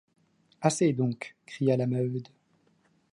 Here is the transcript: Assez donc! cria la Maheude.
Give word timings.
Assez 0.63 0.93
donc! 0.93 1.35
cria 1.45 1.77
la 1.77 1.85
Maheude. 1.85 2.27